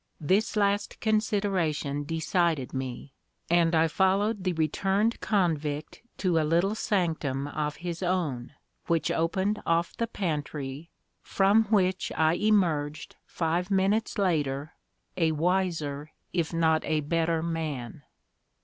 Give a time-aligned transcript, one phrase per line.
[0.19, 3.13] This last consideration decided me,
[3.51, 8.55] and I followed the returned convict to a little sanctum of his own,
[8.87, 10.89] which opened off the pantry,
[11.21, 14.73] from which I emerged five minutes later
[15.17, 18.01] a wiser if not a better man.